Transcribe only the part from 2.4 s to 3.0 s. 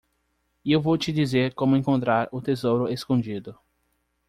tesouro